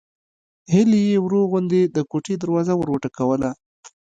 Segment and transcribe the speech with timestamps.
[0.73, 3.49] هيلې يې ورو غوندې د کوټې دروازه وروټکوله